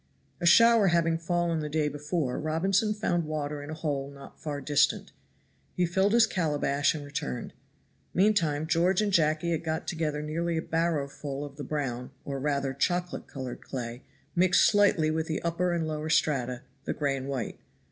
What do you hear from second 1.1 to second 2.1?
fallen the day